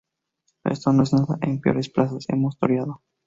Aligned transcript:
Esto 0.63 0.91
no 0.93 1.03
es 1.03 1.13
nada, 1.13 1.37
en 1.43 1.61
peores 1.61 1.87
plazas 1.91 2.25
hemos 2.29 2.57
toreado 2.57 3.03